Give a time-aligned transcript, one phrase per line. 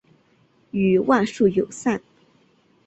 [0.71, 2.01] 与万树友善。